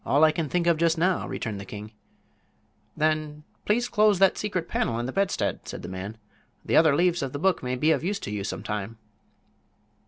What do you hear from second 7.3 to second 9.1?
the book may be of use to you some time."